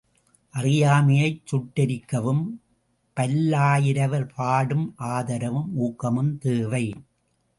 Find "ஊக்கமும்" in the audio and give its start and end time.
5.77-6.37